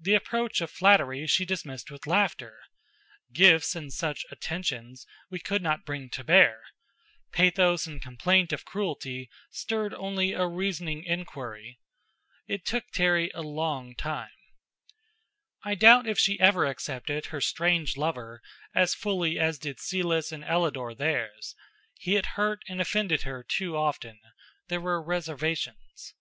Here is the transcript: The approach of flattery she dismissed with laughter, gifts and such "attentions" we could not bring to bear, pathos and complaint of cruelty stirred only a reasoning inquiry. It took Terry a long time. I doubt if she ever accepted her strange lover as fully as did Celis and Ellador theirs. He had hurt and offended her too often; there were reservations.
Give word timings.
The 0.00 0.14
approach 0.14 0.62
of 0.62 0.70
flattery 0.70 1.26
she 1.26 1.44
dismissed 1.44 1.90
with 1.90 2.06
laughter, 2.06 2.60
gifts 3.30 3.76
and 3.76 3.92
such 3.92 4.24
"attentions" 4.30 5.06
we 5.30 5.38
could 5.38 5.60
not 5.60 5.84
bring 5.84 6.08
to 6.12 6.24
bear, 6.24 6.62
pathos 7.30 7.86
and 7.86 8.00
complaint 8.00 8.54
of 8.54 8.64
cruelty 8.64 9.28
stirred 9.50 9.92
only 9.92 10.32
a 10.32 10.46
reasoning 10.46 11.04
inquiry. 11.04 11.78
It 12.46 12.64
took 12.64 12.90
Terry 12.90 13.30
a 13.34 13.42
long 13.42 13.94
time. 13.94 14.30
I 15.62 15.74
doubt 15.74 16.06
if 16.08 16.18
she 16.18 16.40
ever 16.40 16.64
accepted 16.64 17.26
her 17.26 17.42
strange 17.42 17.98
lover 17.98 18.40
as 18.74 18.94
fully 18.94 19.38
as 19.38 19.58
did 19.58 19.78
Celis 19.78 20.32
and 20.32 20.42
Ellador 20.42 20.94
theirs. 20.94 21.54
He 21.98 22.14
had 22.14 22.24
hurt 22.40 22.62
and 22.66 22.80
offended 22.80 23.24
her 23.24 23.42
too 23.44 23.76
often; 23.76 24.20
there 24.68 24.80
were 24.80 25.02
reservations. 25.04 26.14